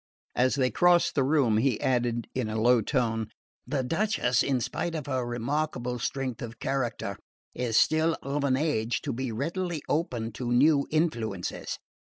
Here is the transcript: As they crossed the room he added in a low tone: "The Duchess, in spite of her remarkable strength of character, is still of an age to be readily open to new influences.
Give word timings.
As 0.35 0.55
they 0.55 0.71
crossed 0.71 1.13
the 1.13 1.23
room 1.23 1.57
he 1.59 1.79
added 1.79 2.27
in 2.33 2.49
a 2.49 2.59
low 2.59 2.81
tone: 2.81 3.27
"The 3.67 3.83
Duchess, 3.83 4.41
in 4.41 4.59
spite 4.59 4.95
of 4.95 5.05
her 5.05 5.23
remarkable 5.23 5.99
strength 5.99 6.41
of 6.41 6.57
character, 6.59 7.19
is 7.53 7.77
still 7.77 8.17
of 8.23 8.43
an 8.43 8.57
age 8.57 9.03
to 9.03 9.13
be 9.13 9.31
readily 9.31 9.83
open 9.87 10.31
to 10.31 10.51
new 10.51 10.87
influences. 10.89 11.77